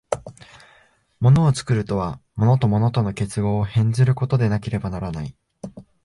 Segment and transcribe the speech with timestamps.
[1.19, 5.35] 物を作るとは、物と物との結合を変ずることでなければならない。